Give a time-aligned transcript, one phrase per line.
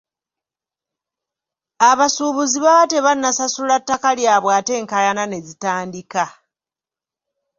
[1.89, 6.25] Abasuubuzi baba tebannasasula ttaka lyabwe ate enkaayana ne zitandika.